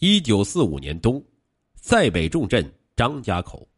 [0.00, 1.20] 一九四五年冬，
[1.74, 3.68] 塞北重镇张家口。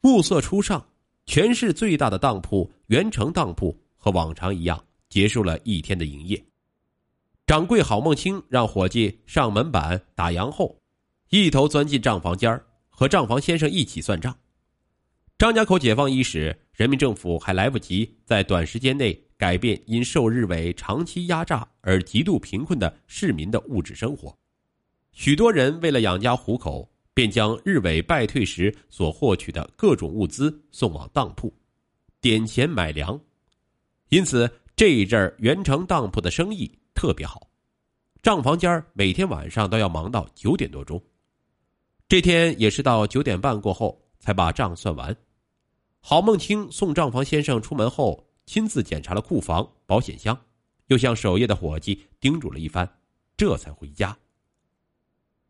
[0.00, 0.84] 暮色初上，
[1.26, 6.44] 全市最大的当铺元成当铺和往常一样结束了一天的营业。
[7.46, 10.76] 掌柜郝梦清让伙计上门板打烊后，
[11.28, 14.36] 一头钻进账房间和账房先生一起算账。
[15.38, 24.36] 张家口解放伊始，人民政府还来不及在短时间内改变因受日伪长期压榨而极度贫困的市民的物质生活，
[25.12, 31.52] 许多人为了养家糊口，便将日伪败退时所获取的各种物资送往当铺，
[32.20, 33.20] 点钱买粮，
[34.08, 36.70] 因此这一阵儿元成当铺的生意。
[36.94, 37.48] 特别好，
[38.22, 41.02] 账房间每天晚上都要忙到九点多钟。
[42.08, 45.16] 这天也是到九点半过后才把账算完。
[46.00, 50.38] 郝梦清送账房先生出门后，亲自检查了库房、保险箱，
[50.88, 52.86] 又向守夜的伙计叮嘱了一番，
[53.36, 54.16] 这才回家。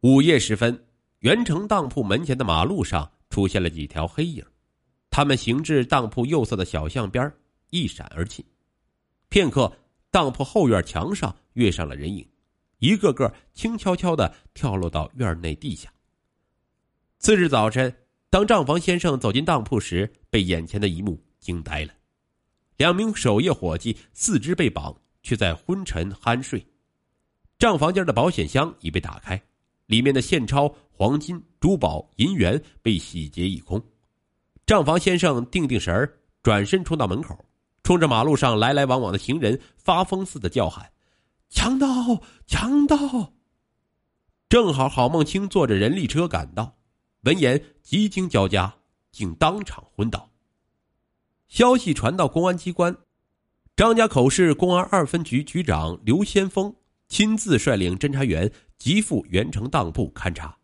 [0.00, 0.86] 午夜时分，
[1.18, 4.44] 元城当铺门前的马路上出现了几条黑影，
[5.10, 7.30] 他们行至当铺右侧的小巷边，
[7.68, 8.44] 一闪而尽。
[9.28, 9.72] 片刻。
[10.12, 12.28] 当铺后院墙上跃上了人影，
[12.80, 15.88] 一个个轻悄悄的跳落到院内地下。
[17.18, 17.94] 次日早晨，
[18.28, 21.92] 当账房先生走进当铺时，被眼前的一幕惊呆了：
[22.76, 26.66] 两名守夜伙计四肢被绑，却在昏沉酣睡。
[27.56, 29.40] 账房间的保险箱已被打开，
[29.90, 33.82] 里面的现钞、黄金、珠宝、银元被洗劫一空。
[34.64, 36.08] 账房先生定定神儿，
[36.44, 37.36] 转身冲到门口。
[37.82, 40.88] 冲着马路上来来往往的行人发疯似的叫喊
[41.50, 41.88] ：“强盗！
[42.46, 43.32] 强盗！”
[44.48, 46.76] 正好郝梦清坐着人力车赶到，
[47.22, 48.72] 闻言急惊交加，
[49.10, 50.30] 竟当场昏倒。
[51.48, 52.96] 消息传到公安机关，
[53.74, 56.72] 张家口市公安二分局局长刘先锋
[57.08, 60.58] 亲自率领侦查员即赴元城当铺勘查。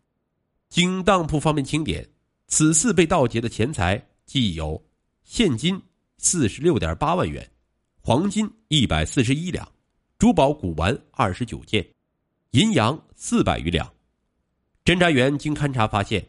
[0.67, 2.05] 经当铺方面清点，
[2.47, 4.85] 此次被盗劫的钱财既有
[5.23, 5.81] 现金。
[6.19, 7.47] 四十六点八万元，
[8.01, 9.71] 黄金一百四十一两，
[10.17, 11.87] 珠宝古玩二十九件，
[12.51, 13.87] 银洋四百余两。
[14.83, 16.27] 侦查员经勘查发现，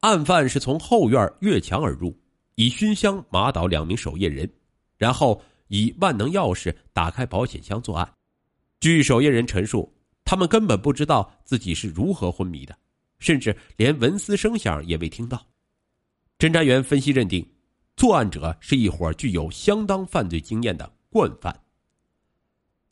[0.00, 2.12] 案犯是从后院越墙而入，
[2.56, 4.50] 以熏香麻倒两名守夜人，
[4.98, 8.12] 然后以万能钥匙打开保险箱作案。
[8.80, 9.95] 据守夜人陈述，
[10.26, 12.76] 他们根本不知道自己是如何昏迷的，
[13.18, 15.46] 甚至连蚊丝声响也未听到。
[16.38, 17.48] 侦查员分析认定。
[17.96, 21.62] 作案者是一伙具有相当犯罪经验的惯犯。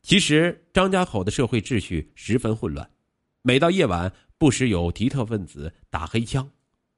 [0.01, 2.89] 其实张家口的社会秩序十分混乱，
[3.43, 6.49] 每到夜晚，不时有敌特分子打黑枪，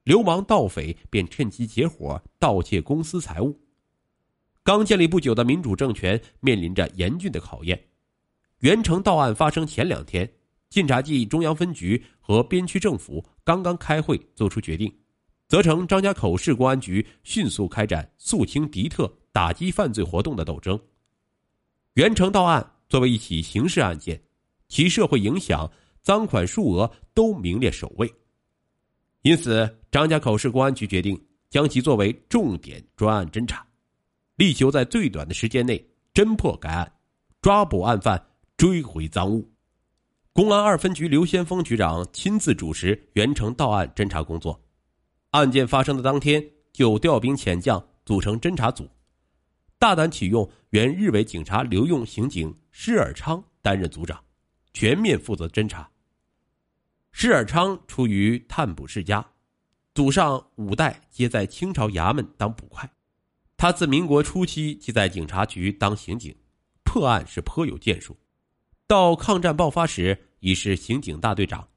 [0.06, 3.60] 流氓盗匪便趁机结伙盗窃公司财物。
[4.64, 7.87] 刚建立不久的民主政权面临着严峻的考验。
[8.60, 10.28] 元城盗案发生前两天，
[10.70, 14.92] 晋察冀中央分局和边区政府刚刚开会作出决定。
[15.48, 20.78] 责成张家口市公安局迅速开展肃清敌特、打击犯罪活动的斗争。
[21.94, 24.22] 元城盗案作为一起刑事案件，
[24.68, 28.12] 其社会影响、赃款数额都名列首位，
[29.22, 31.18] 因此张家口市公安局决定
[31.50, 33.66] 将其作为重点专案侦查，
[34.36, 35.82] 力求在最短的时间内
[36.14, 36.92] 侦破该案，
[37.42, 38.22] 抓捕案犯，
[38.58, 39.54] 追回赃物。
[40.34, 44.60] 公安二分局刘先锋局长亲自主持元城盗案侦查工作。
[45.30, 48.90] 案件发生的当天，就调兵遣将组成侦查组，
[49.78, 54.24] 大胆启用原日伪警察留用刑警施尔昌担任组长，
[54.74, 55.88] 全面负责侦查。
[57.12, 59.24] 施尔昌出于探捕世家，
[59.94, 62.90] 祖上五代皆在清朝衙门当捕快，
[63.56, 66.36] 他自民国初期即在警察局当刑警，
[66.84, 68.18] 破案是颇有建树。
[68.88, 71.68] 到抗战爆发时，已是刑警大队长。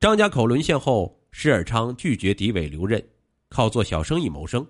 [0.00, 1.18] 张家口沦陷后。
[1.34, 3.02] 施尔昌拒绝敌伪留任，
[3.48, 4.66] 靠做小生意谋生，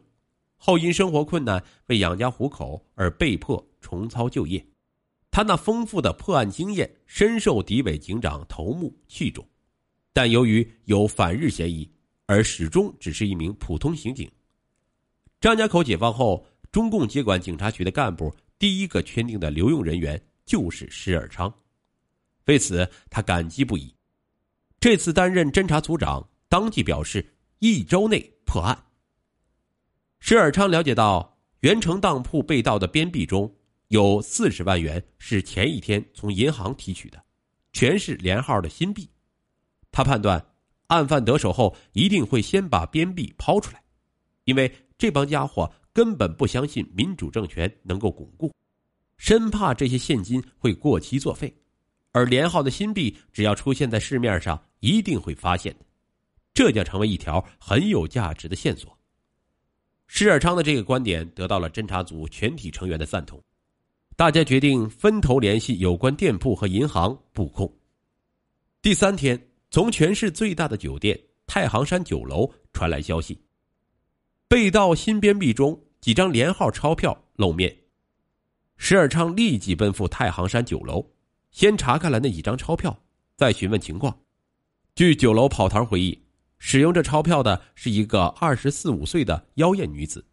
[0.56, 4.64] 后因生活困难为养家糊口而被迫重操旧业。
[5.32, 9.44] 他那丰富的破案经验深受敌伪警长头目器重，
[10.12, 11.90] 但由于有反日嫌疑，
[12.26, 14.30] 而始终只是一名普通刑警。
[15.40, 21.52] 张家口解放后，中共接管警察局的干部第一个圈定的留用人员就是施尔昌，
[22.46, 23.94] 为此他感激不已。
[24.80, 26.28] 这次担任侦查组长。
[26.48, 28.78] 当即表示一周内破案。
[30.20, 33.50] 施尔昌了解到，元城当铺被盗的边币中
[33.88, 37.24] 有四十万元是前一天从银行提取的，
[37.72, 39.08] 全是连号的新币。
[39.90, 40.44] 他判断，
[40.88, 43.82] 案犯得手后一定会先把边币抛出来，
[44.44, 48.54] 因为这帮家伙根本不相信民主政权能够巩固，
[49.22, 51.54] 生怕这些现金会过期作废，
[52.10, 55.86] 而连号的新币只要出现在市面上，一定会发现的，
[56.52, 58.98] 这将成为一条很有价值的线索。
[60.08, 63.40] 施尔昌的这个观点得到了侦查组全体成员的赞同，
[64.16, 67.72] 大家决定分头联系有关店铺和银行布控。
[68.82, 69.40] 第三天，
[69.70, 71.16] 从全市最大的酒店
[71.46, 73.40] 太行山酒楼传来消息，
[74.48, 77.72] 被盗新编币中几张连号钞票露面。
[78.84, 81.08] 施尔昌立即奔赴太行山酒楼，
[81.52, 83.00] 先查看了那几张钞票，
[83.36, 84.12] 再询问情况。
[84.96, 86.20] 据酒楼跑堂回忆。
[86.58, 90.24] 使用这钞票的是一个二十四五岁的妖艳女子，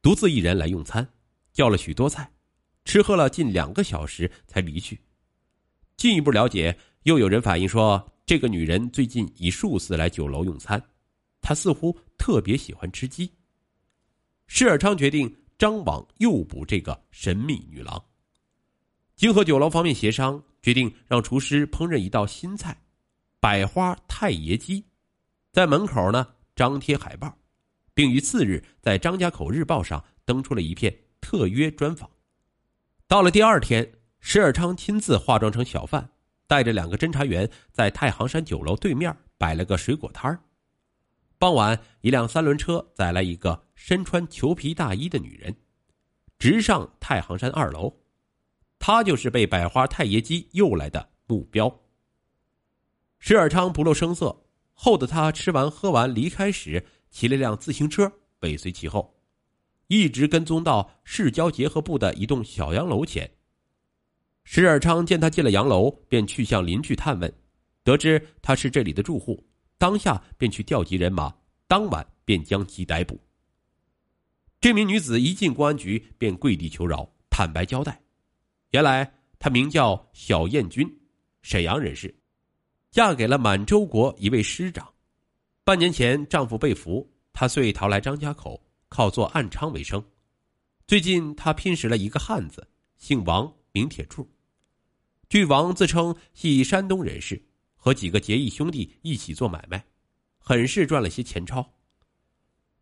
[0.00, 1.06] 独自一人来用餐，
[1.52, 2.30] 叫了许多菜，
[2.86, 4.98] 吃喝了近两个小时才离去。
[5.98, 10.82] 进一步了解，又有人反映说，这个女人最近已数次来酒楼用餐，
[11.42, 13.30] 她似乎特别喜欢吃鸡。
[14.46, 18.00] 施尔昌决定张网诱捕这个神秘女郎。
[19.16, 22.80] 经和酒楼方面协商，决定让厨师烹饪一道新菜——
[23.40, 24.84] 百花太爷鸡。
[25.50, 27.36] 在门口呢张贴海报，
[27.92, 32.08] 并于次日在《张家口日报》上登出了一篇特约专访。
[33.08, 36.08] 到了第二天，石尔昌亲自化妆成小贩，
[36.46, 40.38] 带着两个侦查员在太行山酒楼对面摆了个水果摊儿。
[41.38, 45.54] 傍晚，一辆三轮车载来一个身穿裘皮大衣的女人，
[46.36, 47.94] 直上太行山二楼。
[48.80, 51.80] 她就是被百花太爷鸡诱来的目标。
[53.20, 54.44] 石尔昌不露声色。
[54.80, 58.12] 后的他吃完喝完离开时，骑了辆自行车
[58.42, 59.16] 尾随其后，
[59.88, 63.28] 一直跟踪到市郊结合部的一栋小洋楼前。
[64.44, 67.32] 石尔昌见他进了洋楼，便去向邻居探问，
[67.82, 69.47] 得知他是这里的住户，
[69.78, 71.32] 当下便去调集人马，
[71.66, 73.18] 当晚便将其逮捕。
[74.60, 78.00] 这名女子一进公安局便跪地求饶，坦白交代，
[78.70, 81.00] 原来她名叫小燕君，
[81.42, 82.12] 沈阳人士。
[82.90, 84.92] 嫁给了满洲国一位师长，
[85.62, 90.04] 半年前丈夫被俘，她遂逃来张家口，靠做暗娼为生。
[90.86, 92.66] 最近她拼识了一个汉子，
[92.96, 94.28] 姓王，名铁柱。
[95.28, 97.40] 据王自称系山东人士，
[97.78, 99.82] 和几个结义兄弟一起做买卖，
[100.38, 101.66] 很是赚了些钱钞。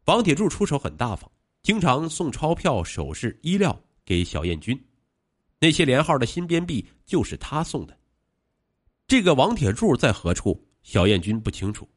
[0.06, 1.30] 王铁柱出手很大方，
[1.62, 4.76] 经常送钞票、首饰、衣料给小燕军，
[5.60, 7.96] 那些连号的新编币就是他送的。
[9.06, 10.66] 这个王铁柱在何处？
[10.82, 11.88] 小燕军不清楚。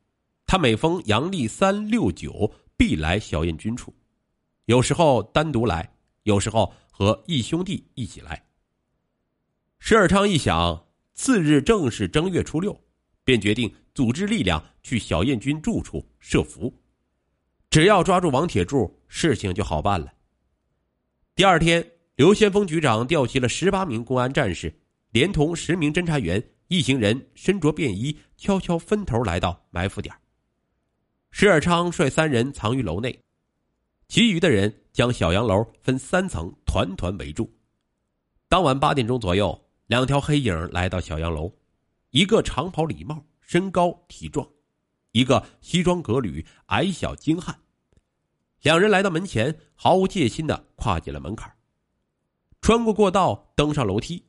[0.48, 3.94] 他每逢阳历三六九必来小燕军处，
[4.66, 5.88] 有时候单独来，
[6.24, 8.44] 有时候和义兄弟一起来。
[9.78, 12.76] 石尔昌一想，次日正是正月初六，
[13.30, 16.74] 便决定组织力量去小燕军住处设伏。
[17.70, 20.12] 只要抓住王铁柱，事情就好办了。
[21.36, 24.74] 第二天，刘先锋局长调集了十八名公安战士，
[25.12, 26.44] 连同十名侦查员。
[26.70, 30.16] 一行人身着便衣，悄悄分头来到埋伏点。
[31.30, 33.20] 石尔昌率三人藏于楼内，
[34.08, 37.48] 其余的人将小洋楼分三层团团围住。
[38.48, 41.54] 当晚八点钟左右，两条黑影来到小洋楼，
[42.12, 44.48] 一个长袍礼帽，身高体壮；
[45.12, 47.60] 一个西装革履，矮小精悍。
[48.62, 51.54] 两人来到门前，毫无戒心的跨进了门槛，
[52.62, 54.26] 穿过过道，登上楼梯。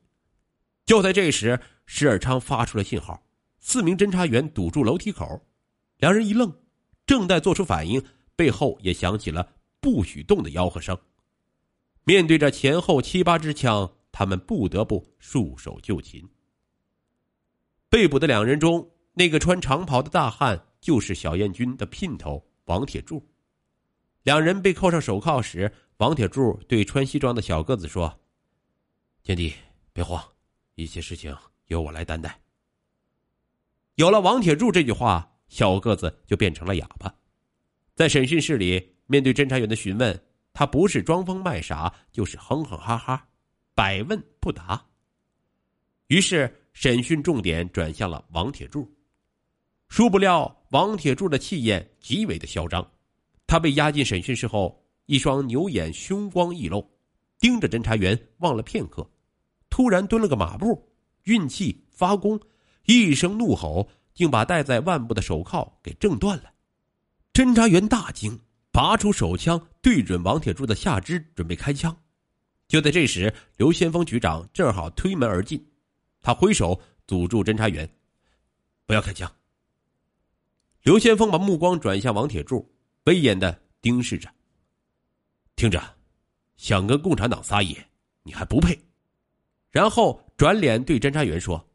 [0.85, 3.23] 就在这时，施尔昌发出了信号，
[3.61, 5.47] 四名侦查员堵住楼梯口，
[5.97, 6.53] 两人一愣，
[7.07, 8.05] 正待做出反应，
[8.37, 10.99] 背后也响起了“不许动”的吆喝声。
[12.05, 16.29] 面对着前后七八支枪，他们不得不束手就擒。
[17.91, 23.23] 被捕的两人中，那个穿长袍的大汉就是小燕军的姘头王铁柱。
[24.23, 28.21] 两人被扣上手铐时，王铁柱对穿西装的小个子说
[29.25, 29.53] ：“贤弟，
[29.93, 30.23] 别慌，
[30.77, 32.41] 一些事情。”由我来担待。
[33.95, 37.15] 有了王铁柱这句话，小个子就变成了哑巴。
[37.95, 40.21] 在审讯室里，面对侦查员的询问，
[40.53, 43.29] 他不是装疯卖傻，就是哼哼哈哈，
[43.75, 44.85] 百问不答。
[46.09, 48.91] 于是，审讯重点转向了王铁柱。
[49.89, 52.89] 殊不料，王铁柱的气焰极为的嚣张。
[53.47, 56.89] 他被押进审讯室后，一双牛眼凶光溢露，
[57.41, 59.09] 盯着侦查员望了片刻，
[59.69, 60.89] 突然蹲了个马步。
[61.25, 62.41] 运气发功，
[62.87, 66.45] 一声怒吼，竟把戴在腕部的手铐给挣断了。
[67.33, 68.41] 侦查员大惊，
[68.73, 71.95] 拔出手枪对准王铁柱的下肢，准备开枪。
[72.69, 75.63] 就在这时，刘先锋局长正好推门而进，
[76.23, 77.89] 他挥手阻住侦查员
[78.87, 79.31] ：“不要开枪。”
[80.83, 82.71] 刘先锋把目光转向王铁柱，
[83.05, 84.31] 威严的盯视着
[85.57, 85.83] ：“听着，
[86.57, 87.89] 想跟共产党撒野，
[88.23, 88.79] 你还不配。”
[89.71, 91.69] 然后转脸对侦查员说：“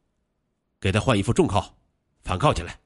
[0.82, 1.74] 给他换一副重铐，
[2.22, 2.80] 反铐起来。